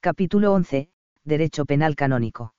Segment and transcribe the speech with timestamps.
[0.00, 0.90] Capítulo 11.
[1.24, 2.54] Derecho penal canónico.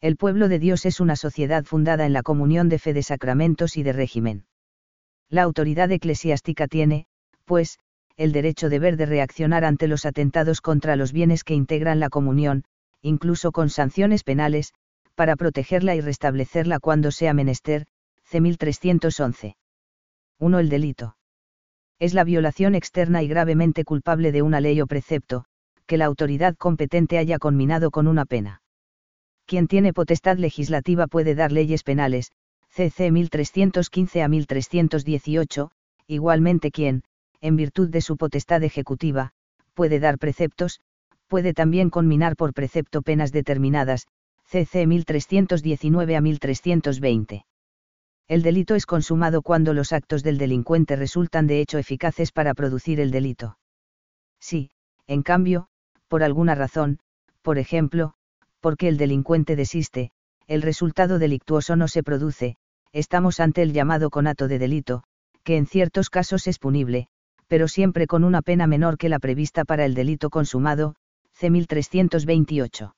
[0.00, 3.76] El pueblo de Dios es una sociedad fundada en la comunión de fe de sacramentos
[3.76, 4.46] y de régimen.
[5.28, 7.06] La autoridad eclesiástica tiene,
[7.46, 7.80] pues,
[8.16, 12.62] el derecho deber de reaccionar ante los atentados contra los bienes que integran la comunión,
[13.00, 14.72] incluso con sanciones penales,
[15.16, 17.86] para protegerla y restablecerla cuando sea menester.
[18.22, 18.40] C.
[18.40, 19.56] 1311.
[20.38, 20.58] 1.
[20.60, 21.16] El delito.
[21.98, 25.44] Es la violación externa y gravemente culpable de una ley o precepto,
[25.86, 28.62] que la autoridad competente haya conminado con una pena.
[29.46, 32.32] Quien tiene potestad legislativa puede dar leyes penales,
[32.70, 35.70] CC 1315 a 1318,
[36.06, 37.02] igualmente quien,
[37.40, 39.32] en virtud de su potestad ejecutiva,
[39.74, 40.80] puede dar preceptos,
[41.26, 44.06] puede también conminar por precepto penas determinadas,
[44.44, 47.44] CC 1319 a 1320.
[48.28, 53.00] El delito es consumado cuando los actos del delincuente resultan de hecho eficaces para producir
[53.00, 53.58] el delito.
[54.40, 54.70] Si,
[55.06, 55.68] en cambio,
[56.12, 56.98] por alguna razón,
[57.40, 58.12] por ejemplo,
[58.60, 60.10] porque el delincuente desiste,
[60.46, 62.56] el resultado delictuoso no se produce,
[62.92, 65.04] estamos ante el llamado conato de delito,
[65.42, 67.06] que en ciertos casos es punible,
[67.46, 70.96] pero siempre con una pena menor que la prevista para el delito consumado,
[71.32, 71.48] C.
[71.48, 72.94] 1328.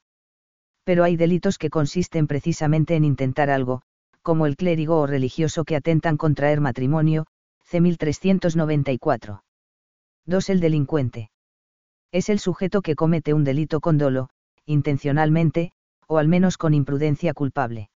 [0.83, 3.83] Pero hay delitos que consisten precisamente en intentar algo,
[4.23, 7.27] como el clérigo o religioso que atentan contra el matrimonio,
[7.63, 7.81] C.
[7.81, 9.45] 1394.
[10.27, 10.51] 2.
[10.51, 11.31] El delincuente.
[12.15, 14.29] Es el sujeto que comete un delito con dolo,
[14.67, 15.73] intencionalmente,
[16.07, 17.91] o al menos con imprudencia culpable.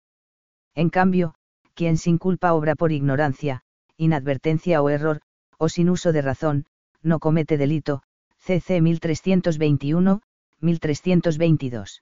[0.74, 1.36] En cambio,
[1.76, 3.62] quien sin culpa obra por ignorancia,
[3.96, 5.22] inadvertencia o error,
[5.59, 6.66] o sin uso de razón,
[7.04, 8.02] no comete delito,
[8.40, 10.24] CC 1321,
[10.62, 12.02] 1322.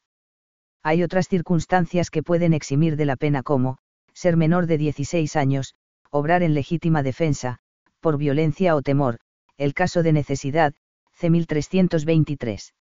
[0.84, 3.78] Hay otras circunstancias que pueden eximir de la pena como,
[4.14, 5.76] ser menor de 16 años,
[6.12, 7.58] obrar en legítima defensa,
[8.00, 9.20] por violencia o temor,
[9.58, 10.74] el caso de necesidad,
[11.16, 12.74] C 1323.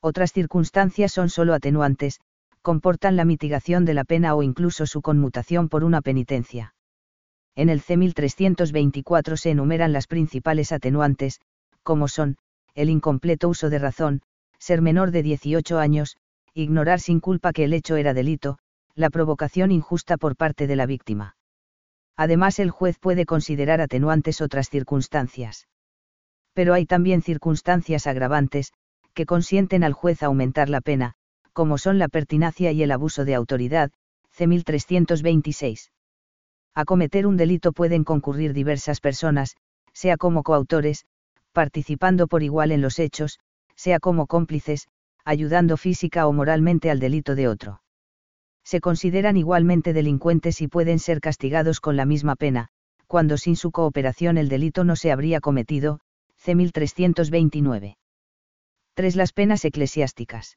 [0.00, 2.20] Otras circunstancias son solo atenuantes,
[2.62, 6.74] comportan la mitigación de la pena o incluso su conmutación por una penitencia.
[7.54, 11.40] En el C1324 se enumeran las principales atenuantes,
[11.82, 12.36] como son,
[12.74, 14.22] el incompleto uso de razón,
[14.58, 16.16] ser menor de 18 años,
[16.54, 18.58] ignorar sin culpa que el hecho era delito,
[18.94, 21.36] la provocación injusta por parte de la víctima.
[22.16, 25.66] Además el juez puede considerar atenuantes otras circunstancias.
[26.60, 28.74] Pero hay también circunstancias agravantes,
[29.14, 31.14] que consienten al juez aumentar la pena,
[31.54, 33.90] como son la pertinacia y el abuso de autoridad,
[34.30, 34.46] C.
[34.46, 35.90] 1326
[36.74, 39.56] a cometer un delito pueden concurrir diversas personas,
[39.94, 41.06] sea como coautores,
[41.52, 43.40] participando por igual en los hechos,
[43.74, 44.86] sea como cómplices,
[45.24, 47.80] ayudando física o moralmente al delito de otro.
[48.64, 52.68] Se consideran igualmente delincuentes y pueden ser castigados con la misma pena,
[53.06, 56.00] cuando sin su cooperación el delito no se habría cometido,
[56.40, 56.54] C.
[56.54, 57.98] 1329.
[58.94, 59.16] 3.
[59.16, 60.56] Las penas eclesiásticas.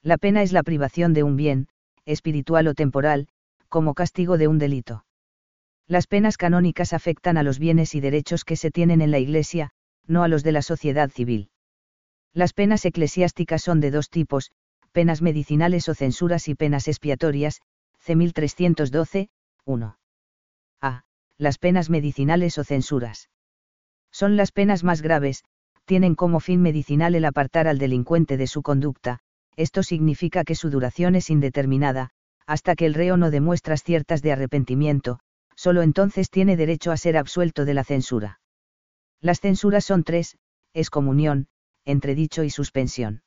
[0.00, 1.66] La pena es la privación de un bien,
[2.04, 3.26] espiritual o temporal,
[3.68, 5.04] como castigo de un delito.
[5.88, 9.70] Las penas canónicas afectan a los bienes y derechos que se tienen en la Iglesia,
[10.06, 11.50] no a los de la sociedad civil.
[12.32, 14.52] Las penas eclesiásticas son de dos tipos,
[14.92, 17.60] penas medicinales o censuras y penas expiatorias,
[17.98, 18.14] C.
[18.14, 19.30] 1312,
[19.64, 19.98] 1.
[20.80, 21.04] A.
[21.38, 23.28] Las penas medicinales o censuras.
[24.12, 25.42] Son las penas más graves,
[25.84, 29.18] tienen como fin medicinal el apartar al delincuente de su conducta,
[29.56, 32.10] esto significa que su duración es indeterminada,
[32.46, 35.18] hasta que el reo no demuestra ciertas de arrepentimiento,
[35.56, 38.40] solo entonces tiene derecho a ser absuelto de la censura.
[39.20, 40.36] Las censuras son tres,
[40.74, 41.46] excomunión,
[41.84, 43.22] entredicho y suspensión.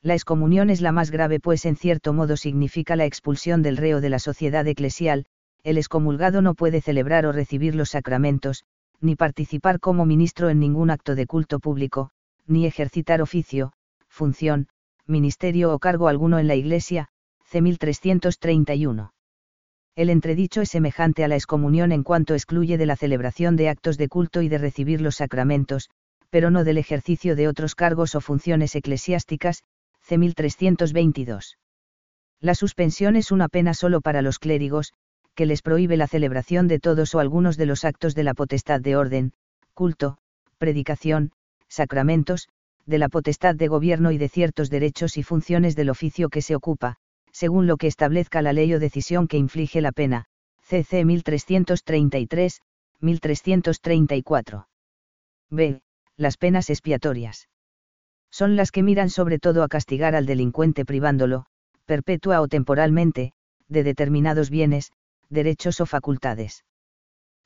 [0.00, 4.00] La excomunión es la más grave pues en cierto modo significa la expulsión del reo
[4.00, 5.26] de la sociedad eclesial,
[5.64, 8.64] el excomulgado no puede celebrar o recibir los sacramentos,
[9.00, 12.10] ni participar como ministro en ningún acto de culto público,
[12.46, 13.72] ni ejercitar oficio,
[14.08, 14.68] función,
[15.06, 17.08] ministerio o cargo alguno en la Iglesia,
[17.44, 17.60] C.
[17.62, 19.12] 1331.
[19.96, 23.98] El entredicho es semejante a la excomunión en cuanto excluye de la celebración de actos
[23.98, 25.90] de culto y de recibir los sacramentos,
[26.30, 29.62] pero no del ejercicio de otros cargos o funciones eclesiásticas,
[30.00, 30.18] C.
[30.18, 31.58] 1322.
[32.40, 34.92] La suspensión es una pena solo para los clérigos,
[35.38, 38.80] que les prohíbe la celebración de todos o algunos de los actos de la potestad
[38.80, 39.34] de orden,
[39.72, 40.18] culto,
[40.58, 41.30] predicación,
[41.68, 42.48] sacramentos,
[42.86, 46.56] de la potestad de gobierno y de ciertos derechos y funciones del oficio que se
[46.56, 46.96] ocupa,
[47.30, 50.24] según lo que establezca la ley o decisión que inflige la pena,
[50.60, 52.60] CC 1333,
[52.98, 54.66] 1334.
[55.50, 55.80] B.
[56.16, 57.48] Las penas expiatorias.
[58.32, 61.46] Son las que miran sobre todo a castigar al delincuente privándolo,
[61.86, 63.34] perpetua o temporalmente,
[63.68, 64.90] de determinados bienes,
[65.28, 66.64] derechos o facultades.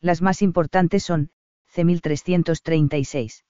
[0.00, 1.30] Las más importantes son,
[1.68, 1.84] C.
[1.84, 3.44] 1336.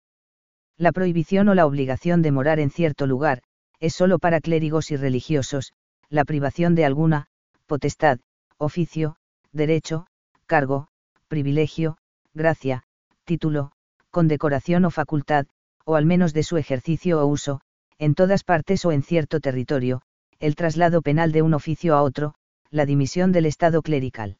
[0.77, 3.43] La prohibición o la obligación de morar en cierto lugar,
[3.81, 5.73] es sólo para clérigos y religiosos,
[6.09, 7.27] la privación de alguna,
[7.67, 8.21] potestad,
[8.59, 9.17] oficio,
[9.53, 10.07] derecho,
[10.47, 10.89] cargo,
[11.29, 11.99] privilegio,
[12.35, 12.85] gracia,
[13.25, 13.73] título,
[14.11, 15.47] condecoración o facultad,
[15.85, 17.61] o al menos de su ejercicio o uso,
[17.99, 20.03] en todas partes o en cierto territorio,
[20.39, 22.35] el traslado penal de un oficio a otro,
[22.73, 24.39] la dimisión del Estado clerical.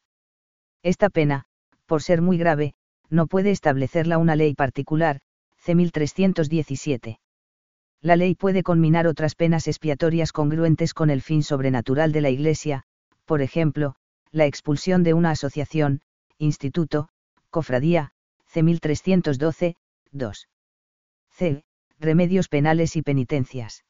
[0.81, 1.45] Esta pena,
[1.85, 2.73] por ser muy grave,
[3.09, 5.19] no puede establecerla una ley particular,
[5.55, 5.75] C.
[5.75, 7.19] 1317.
[8.01, 12.83] La ley puede conminar otras penas expiatorias congruentes con el fin sobrenatural de la Iglesia,
[13.25, 13.95] por ejemplo,
[14.31, 16.01] la expulsión de una asociación,
[16.39, 17.09] instituto,
[17.51, 18.11] cofradía,
[18.47, 18.63] C.
[18.63, 19.75] 1312,
[20.11, 20.47] 2.
[21.29, 21.63] C.
[21.99, 23.85] Remedios penales y penitencias.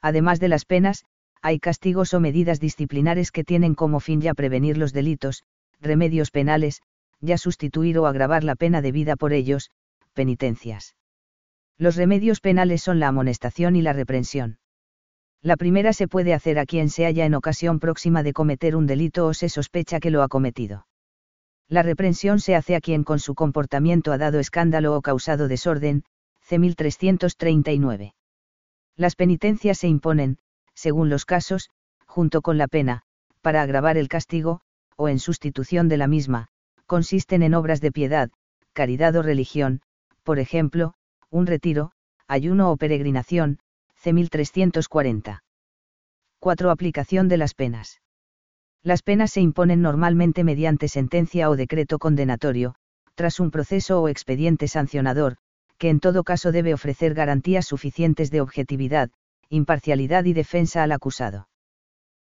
[0.00, 1.04] Además de las penas,
[1.42, 5.44] hay castigos o medidas disciplinares que tienen como fin ya prevenir los delitos,
[5.80, 6.82] remedios penales,
[7.20, 9.70] ya sustituir o agravar la pena debida por ellos,
[10.12, 10.94] penitencias.
[11.76, 14.58] Los remedios penales son la amonestación y la reprensión.
[15.40, 18.86] La primera se puede hacer a quien se halla en ocasión próxima de cometer un
[18.86, 20.86] delito o se sospecha que lo ha cometido.
[21.68, 26.02] La reprensión se hace a quien con su comportamiento ha dado escándalo o causado desorden,
[26.40, 26.58] C.
[26.58, 28.14] 1339.
[28.96, 30.38] Las penitencias se imponen,
[30.78, 31.70] según los casos,
[32.06, 33.02] junto con la pena,
[33.42, 34.60] para agravar el castigo,
[34.94, 36.50] o en sustitución de la misma,
[36.86, 38.30] consisten en obras de piedad,
[38.74, 39.80] caridad o religión,
[40.22, 40.94] por ejemplo,
[41.30, 41.90] un retiro,
[42.28, 43.58] ayuno o peregrinación,
[43.96, 44.12] C.
[44.12, 45.42] 1340.
[46.38, 46.70] 4.
[46.70, 48.00] Aplicación de las penas.
[48.84, 52.76] Las penas se imponen normalmente mediante sentencia o decreto condenatorio,
[53.16, 55.38] tras un proceso o expediente sancionador,
[55.76, 59.10] que en todo caso debe ofrecer garantías suficientes de objetividad,
[59.50, 61.48] imparcialidad y defensa al acusado.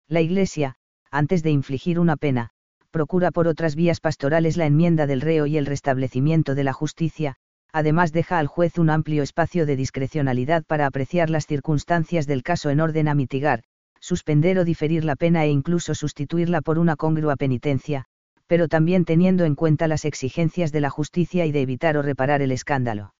[0.07, 0.75] La Iglesia,
[1.11, 2.51] antes de infligir una pena,
[2.91, 7.35] procura por otras vías pastorales la enmienda del reo y el restablecimiento de la justicia,
[7.73, 12.69] además deja al juez un amplio espacio de discrecionalidad para apreciar las circunstancias del caso
[12.69, 13.63] en orden a mitigar,
[13.99, 18.05] suspender o diferir la pena e incluso sustituirla por una congrua penitencia,
[18.47, 22.41] pero también teniendo en cuenta las exigencias de la justicia y de evitar o reparar
[22.41, 23.13] el escándalo.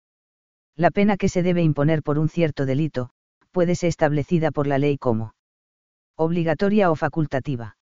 [0.75, 3.09] La pena que se debe imponer por un cierto delito,
[3.55, 5.33] puede ser establecida por la ley como
[6.17, 7.77] obligatoria o facultativa.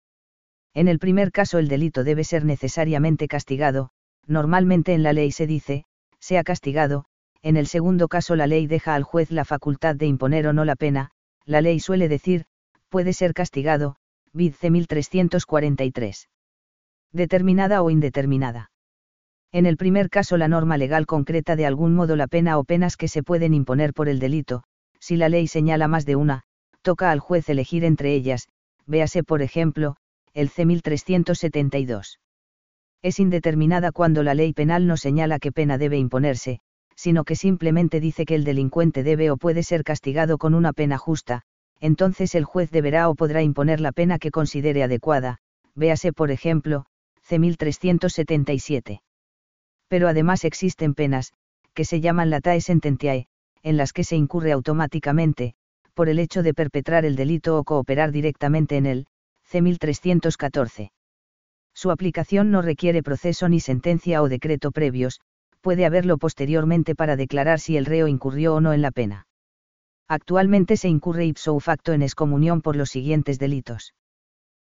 [0.73, 3.91] En el primer caso el delito debe ser necesariamente castigado,
[4.27, 5.85] normalmente en la ley se dice,
[6.19, 7.05] sea castigado,
[7.41, 10.65] en el segundo caso la ley deja al juez la facultad de imponer o no
[10.65, 11.11] la pena,
[11.45, 12.43] la ley suele decir,
[12.89, 13.95] puede ser castigado,
[14.33, 16.27] Vidce 1343.
[17.13, 18.71] Determinada o indeterminada.
[19.53, 22.97] En el primer caso la norma legal concreta de algún modo la pena o penas
[22.97, 24.65] que se pueden imponer por el delito,
[25.01, 26.43] si la ley señala más de una,
[26.81, 28.47] toca al juez elegir entre ellas,
[28.85, 29.97] véase por ejemplo,
[30.33, 32.19] el C 1372.
[33.01, 36.59] Es indeterminada cuando la ley penal no señala qué pena debe imponerse,
[36.95, 40.99] sino que simplemente dice que el delincuente debe o puede ser castigado con una pena
[40.99, 41.41] justa,
[41.79, 45.39] entonces el juez deberá o podrá imponer la pena que considere adecuada,
[45.73, 46.85] véase por ejemplo,
[47.23, 49.01] C 1377.
[49.87, 51.33] Pero además existen penas,
[51.73, 53.27] que se llaman latae sententiae,
[53.63, 55.53] en las que se incurre automáticamente,
[55.93, 59.07] por el hecho de perpetrar el delito o cooperar directamente en él,
[59.43, 59.61] C.
[59.61, 60.91] 1314.
[61.73, 65.19] Su aplicación no requiere proceso ni sentencia o decreto previos,
[65.61, 69.27] puede haberlo posteriormente para declarar si el reo incurrió o no en la pena.
[70.07, 73.93] Actualmente se incurre ipso facto en excomunión por los siguientes delitos.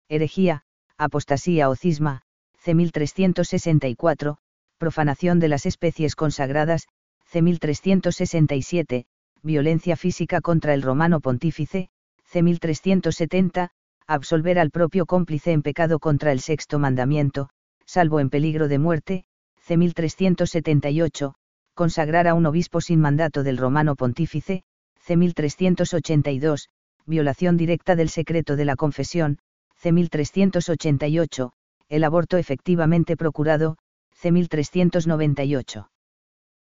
[0.08, 0.64] Herejía,
[0.98, 2.22] apostasía o cisma,
[2.58, 2.74] C.
[2.76, 4.38] 1364,
[4.78, 6.88] profanación de las especies consagradas,
[7.34, 9.06] C1367,
[9.42, 11.90] violencia física contra el romano pontífice,
[12.32, 13.70] C1370,
[14.06, 17.50] absolver al propio cómplice en pecado contra el sexto mandamiento,
[17.86, 19.26] salvo en peligro de muerte,
[19.68, 21.34] C1378,
[21.74, 24.64] consagrar a un obispo sin mandato del romano pontífice,
[25.06, 26.68] C1382,
[27.08, 29.40] violación directa del secreto de la confesión,
[29.82, 31.52] C1388,
[31.90, 33.78] el aborto efectivamente procurado,
[34.22, 35.88] C1398.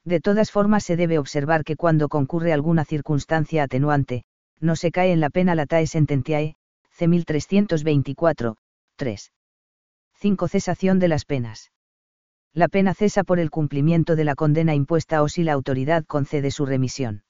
[0.05, 4.23] De todas formas se debe observar que cuando concurre alguna circunstancia atenuante,
[4.59, 6.55] no se cae en la pena latae sententiae,
[6.91, 7.07] C.
[7.07, 8.55] 1324,
[8.95, 9.31] 3.
[10.13, 10.47] 5.
[10.47, 11.71] Cesación de las penas.
[12.53, 16.51] La pena cesa por el cumplimiento de la condena impuesta o si la autoridad concede
[16.51, 17.23] su remisión.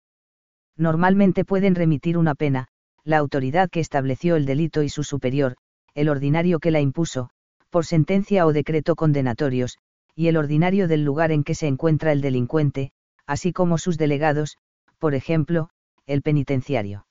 [0.77, 2.67] Normalmente pueden remitir una pena,
[3.03, 5.55] la autoridad que estableció el delito y su superior,
[5.93, 7.29] el ordinario que la impuso,
[7.69, 9.79] por sentencia o decreto condenatorios,
[10.15, 12.91] y el ordinario del lugar en que se encuentra el delincuente,
[13.27, 14.57] así como sus delegados,
[14.97, 15.69] por ejemplo,
[16.05, 17.05] el penitenciario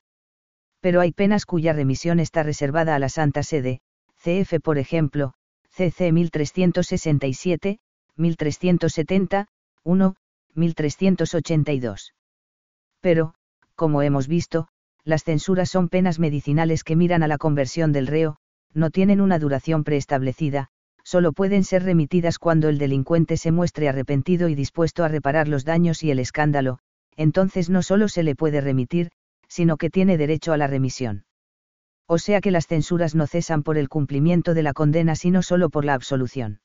[0.84, 3.80] pero hay penas cuya remisión está reservada a la Santa Sede,
[4.22, 5.32] CF por ejemplo,
[5.70, 7.78] CC 1367,
[8.16, 9.46] 1370,
[9.82, 10.16] 1,
[10.54, 12.12] 1382.
[13.00, 13.32] Pero,
[13.74, 14.68] como hemos visto,
[15.04, 18.36] las censuras son penas medicinales que miran a la conversión del reo,
[18.74, 20.68] no tienen una duración preestablecida,
[21.14, 25.64] solo pueden ser remitidas cuando el delincuente se muestre arrepentido y dispuesto a reparar los
[25.64, 26.80] daños y el escándalo,
[27.14, 29.12] entonces no solo se le puede remitir,
[29.46, 31.24] sino que tiene derecho a la remisión.
[32.08, 35.70] O sea que las censuras no cesan por el cumplimiento de la condena sino solo
[35.70, 36.58] por la absolución.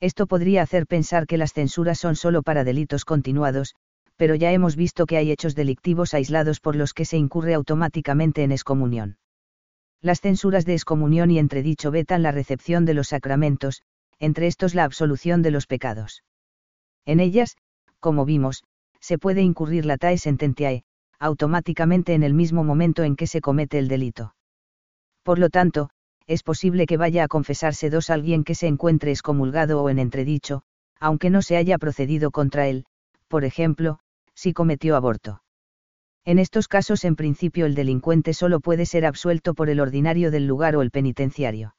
[0.00, 3.76] Esto podría hacer pensar que las censuras son solo para delitos continuados,
[4.16, 8.42] pero ya hemos visto que hay hechos delictivos aislados por los que se incurre automáticamente
[8.42, 9.18] en excomunión.
[10.02, 13.82] Las censuras de excomunión y entredicho vetan la recepción de los sacramentos,
[14.18, 16.24] entre estos la absolución de los pecados.
[17.04, 17.56] En ellas,
[18.00, 18.64] como vimos,
[19.00, 20.84] se puede incurrir la tae sententiae,
[21.18, 24.34] automáticamente en el mismo momento en que se comete el delito.
[25.22, 25.90] Por lo tanto,
[26.26, 30.62] es posible que vaya a confesarse dos alguien que se encuentre excomulgado o en entredicho,
[30.98, 32.84] aunque no se haya procedido contra él,
[33.28, 33.98] por ejemplo,
[34.34, 35.42] si cometió aborto.
[36.24, 40.46] En estos casos en principio el delincuente solo puede ser absuelto por el ordinario del
[40.46, 41.74] lugar o el penitenciario.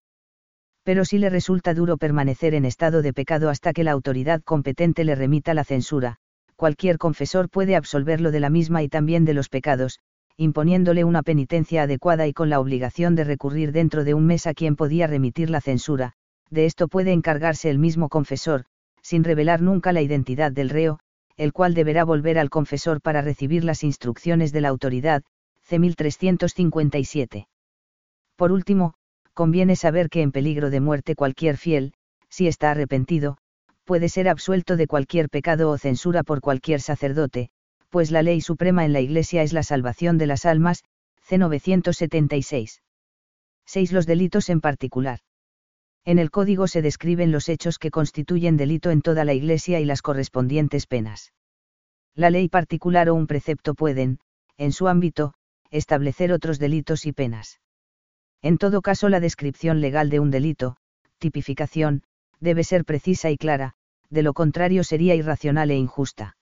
[0.83, 5.03] Pero si le resulta duro permanecer en estado de pecado hasta que la autoridad competente
[5.03, 6.17] le remita la censura,
[6.55, 9.99] cualquier confesor puede absolverlo de la misma y también de los pecados,
[10.37, 14.55] imponiéndole una penitencia adecuada y con la obligación de recurrir dentro de un mes a
[14.55, 16.13] quien podía remitir la censura,
[16.49, 18.65] de esto puede encargarse el mismo confesor,
[19.03, 20.99] sin revelar nunca la identidad del reo,
[21.41, 25.23] el cual deberá volver al confesor para recibir las instrucciones de la autoridad,
[25.63, 25.79] C.
[25.79, 27.47] 1357.
[28.35, 28.93] Por último,
[29.33, 31.93] conviene saber que en peligro de muerte cualquier fiel,
[32.29, 33.39] si está arrepentido,
[33.85, 37.49] puede ser absuelto de cualquier pecado o censura por cualquier sacerdote,
[37.89, 40.83] pues la ley suprema en la Iglesia es la salvación de las almas,
[41.23, 41.39] C.
[41.39, 42.83] 976.
[43.65, 43.91] 6.
[43.93, 45.21] Los delitos en particular.
[46.03, 49.85] En el código se describen los hechos que constituyen delito en toda la Iglesia y
[49.85, 51.33] las correspondientes penas.
[52.15, 54.19] La ley particular o un precepto pueden,
[54.57, 55.33] en su ámbito,
[55.69, 57.59] establecer otros delitos y penas.
[58.41, 60.75] En todo caso, la descripción legal de un delito,
[61.19, 62.03] tipificación,
[62.39, 63.75] debe ser precisa y clara,
[64.09, 66.35] de lo contrario sería irracional e injusta.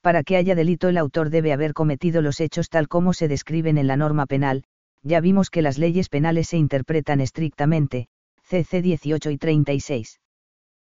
[0.00, 3.76] Para que haya delito el autor debe haber cometido los hechos tal como se describen
[3.76, 4.64] en la norma penal,
[5.02, 8.08] ya vimos que las leyes penales se interpretan estrictamente,
[8.50, 10.20] CC 18 y 36.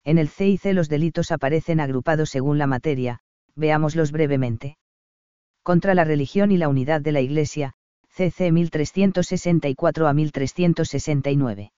[0.05, 3.19] En el C y C los delitos aparecen agrupados según la materia,
[3.55, 4.77] veámoslos brevemente.
[5.61, 7.73] Contra la religión y la unidad de la Iglesia,
[8.07, 11.73] CC 1364 a 1369.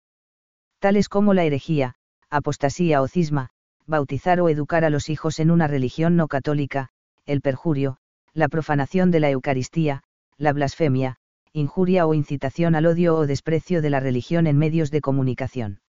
[0.77, 1.95] Tales como la herejía,
[2.29, 3.49] apostasía o cisma,
[3.87, 6.89] bautizar o educar a los hijos en una religión no católica,
[7.25, 7.97] el perjurio,
[8.33, 10.03] la profanación de la Eucaristía,
[10.37, 11.17] la blasfemia,
[11.55, 15.81] injuria o incitación al odio o desprecio de la religión en medios de comunicación.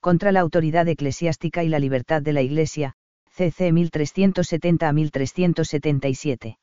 [0.00, 2.94] Contra la autoridad eclesiástica y la libertad de la Iglesia,
[3.28, 6.58] CC 1370 a 1377.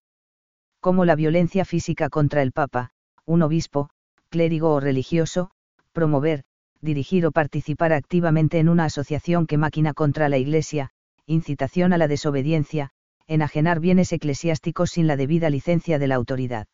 [0.80, 2.92] Como la violencia física contra el Papa,
[3.26, 3.90] un obispo,
[4.30, 5.52] clérigo o religioso,
[5.92, 6.46] promover,
[6.80, 10.92] dirigir o participar activamente en una asociación que máquina contra la Iglesia,
[11.26, 12.92] incitación a la desobediencia,
[13.28, 16.68] enajenar bienes eclesiásticos sin la debida licencia de la autoridad.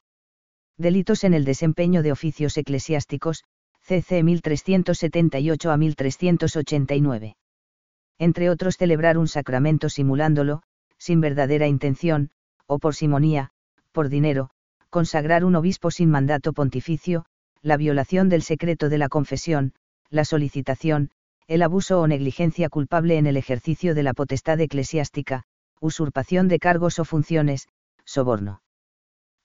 [0.79, 3.43] Delitos en el desempeño de oficios eclesiásticos,
[3.81, 7.35] CC 1378 a 1389.
[8.17, 10.61] Entre otros celebrar un sacramento simulándolo,
[10.97, 12.29] sin verdadera intención,
[12.65, 13.49] o por simonía,
[13.91, 14.51] por dinero,
[14.89, 17.25] consagrar un obispo sin mandato pontificio,
[17.61, 19.73] la violación del secreto de la confesión,
[20.09, 21.11] la solicitación,
[21.47, 25.43] el abuso o negligencia culpable en el ejercicio de la potestad eclesiástica,
[25.81, 27.67] usurpación de cargos o funciones,
[28.05, 28.61] soborno.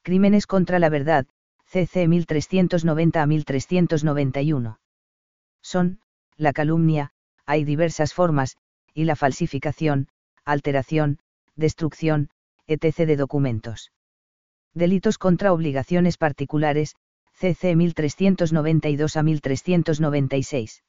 [0.05, 1.25] Crímenes contra la verdad,
[1.65, 4.79] CC 1390 a 1391.
[5.63, 5.99] Son,
[6.37, 7.13] la calumnia,
[7.47, 8.59] hay diversas formas,
[8.93, 10.09] y la falsificación,
[10.45, 11.21] alteración,
[11.57, 12.29] destrucción,
[12.67, 13.07] etc.
[13.07, 13.93] de documentos.
[14.75, 16.97] Delitos contra obligaciones particulares,
[17.33, 20.85] CC 1392 a 1396.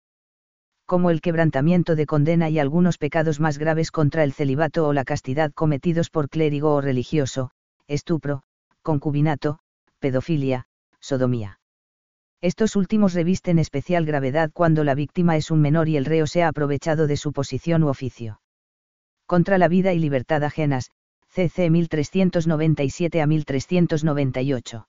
[0.86, 5.06] Como el quebrantamiento de condena y algunos pecados más graves contra el celibato o la
[5.06, 7.52] castidad cometidos por clérigo o religioso,
[7.88, 8.44] estupro,
[8.86, 9.58] concubinato,
[9.98, 10.68] pedofilia,
[11.00, 11.60] sodomía.
[12.40, 16.44] Estos últimos revisten especial gravedad cuando la víctima es un menor y el reo se
[16.44, 18.42] ha aprovechado de su posición u oficio.
[19.26, 20.92] Contra la vida y libertad ajenas,
[21.28, 24.88] CC 1397 a 1398.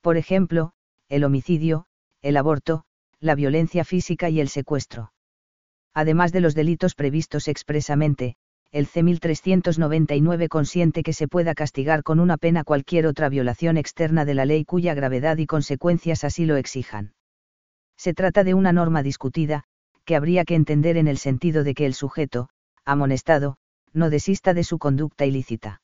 [0.00, 0.72] Por ejemplo,
[1.10, 1.84] el homicidio,
[2.22, 2.84] el aborto,
[3.20, 5.12] la violencia física y el secuestro.
[5.92, 8.36] Además de los delitos previstos expresamente,
[8.72, 14.34] el C1399 consiente que se pueda castigar con una pena cualquier otra violación externa de
[14.34, 17.12] la ley cuya gravedad y consecuencias así lo exijan.
[17.98, 19.64] Se trata de una norma discutida,
[20.06, 22.48] que habría que entender en el sentido de que el sujeto,
[22.86, 23.58] amonestado,
[23.92, 25.82] no desista de su conducta ilícita.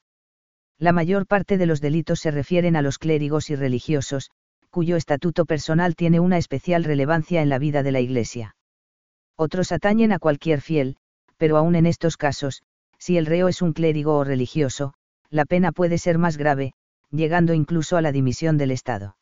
[0.79, 4.31] La mayor parte de los delitos se refieren a los clérigos y religiosos,
[4.71, 8.57] cuyo estatuto personal tiene una especial relevancia en la vida de la Iglesia.
[9.37, 10.97] Otros atañen a cualquier fiel,
[11.37, 12.63] pero aún en estos casos,
[12.99, 14.95] si el reo es un clérigo o religioso,
[15.31, 16.73] la pena puede ser más grave,
[17.11, 19.18] llegando incluso a la dimisión del Estado.